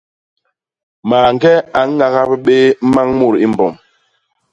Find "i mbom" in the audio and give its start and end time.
3.45-3.73